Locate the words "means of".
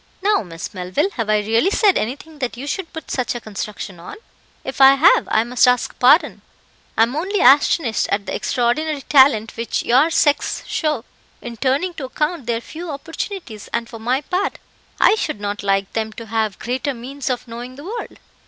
16.95-17.47